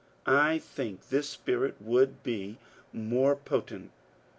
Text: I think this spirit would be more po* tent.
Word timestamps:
I 0.25 0.57
think 0.57 1.09
this 1.09 1.29
spirit 1.29 1.75
would 1.79 2.23
be 2.23 2.57
more 2.91 3.35
po* 3.35 3.61
tent. 3.61 3.91